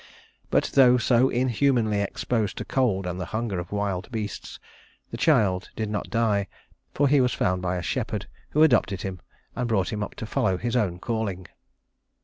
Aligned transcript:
But 0.49 0.71
though 0.73 0.97
so 0.97 1.29
inhumanly 1.29 2.01
exposed 2.01 2.57
to 2.57 2.65
cold 2.65 3.05
and 3.05 3.21
the 3.21 3.25
hunger 3.37 3.59
of 3.59 3.71
wild 3.71 4.11
beasts, 4.11 4.59
the 5.11 5.15
child 5.17 5.69
did 5.75 5.91
not 5.91 6.09
die, 6.09 6.47
for 6.91 7.07
he 7.07 7.21
was 7.21 7.35
found 7.35 7.61
by 7.61 7.75
a 7.77 7.83
shepherd, 7.83 8.25
who 8.49 8.63
adopted 8.63 9.03
him 9.03 9.21
and 9.55 9.67
brought 9.67 9.93
him 9.93 10.01
up 10.01 10.15
to 10.15 10.25
follow 10.25 10.57
his 10.57 10.75
own 10.75 10.97
calling. 10.97 11.45